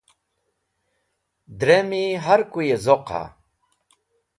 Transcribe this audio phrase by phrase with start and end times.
[1.59, 3.23] Drẽmi harkuyẽ zoqa?